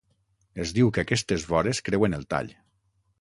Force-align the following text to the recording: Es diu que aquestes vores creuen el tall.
Es 0.63 0.71
diu 0.77 0.87
que 0.95 1.03
aquestes 1.03 1.45
vores 1.51 1.83
creuen 1.91 2.17
el 2.19 2.25
tall. 2.35 2.51